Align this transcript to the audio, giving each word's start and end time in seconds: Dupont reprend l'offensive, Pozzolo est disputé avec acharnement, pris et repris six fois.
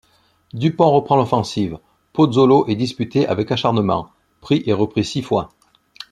Dupont 0.53 0.89
reprend 0.89 1.15
l'offensive, 1.15 1.77
Pozzolo 2.11 2.65
est 2.65 2.73
disputé 2.75 3.27
avec 3.27 3.51
acharnement, 3.51 4.09
pris 4.39 4.63
et 4.65 4.73
repris 4.73 5.05
six 5.05 5.21
fois. 5.21 5.51